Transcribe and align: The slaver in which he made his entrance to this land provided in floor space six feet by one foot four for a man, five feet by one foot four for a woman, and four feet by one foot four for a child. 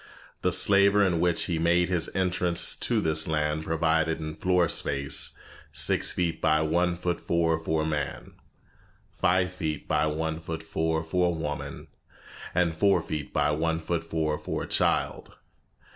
The 0.41 0.51
slaver 0.51 1.05
in 1.05 1.19
which 1.19 1.43
he 1.43 1.59
made 1.59 1.87
his 1.89 2.09
entrance 2.15 2.73
to 2.73 2.99
this 3.01 3.27
land 3.27 3.63
provided 3.65 4.19
in 4.19 4.33
floor 4.33 4.67
space 4.67 5.37
six 5.71 6.11
feet 6.11 6.41
by 6.41 6.63
one 6.63 6.95
foot 6.95 7.21
four 7.21 7.59
for 7.59 7.83
a 7.83 7.85
man, 7.85 8.33
five 9.11 9.53
feet 9.53 9.87
by 9.87 10.07
one 10.07 10.39
foot 10.39 10.63
four 10.63 11.03
for 11.03 11.27
a 11.27 11.35
woman, 11.35 11.85
and 12.55 12.75
four 12.75 13.03
feet 13.03 13.31
by 13.31 13.51
one 13.51 13.79
foot 13.79 14.03
four 14.03 14.39
for 14.39 14.63
a 14.63 14.67
child. 14.67 15.35